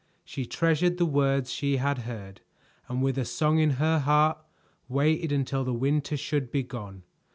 She 0.25 0.47
treasured 0.47 0.97
the 0.97 1.05
words 1.05 1.51
she 1.53 1.77
had 1.77 1.99
heard, 1.99 2.41
and 2.89 3.03
with 3.03 3.19
a 3.19 3.23
song 3.23 3.59
in 3.59 3.69
her 3.77 3.99
heart, 3.99 4.39
waited 4.89 5.31
until 5.31 5.63
the 5.63 5.75
winter 5.75 6.17
should 6.17 6.49
be 6.49 6.63
gone. 6.63 7.03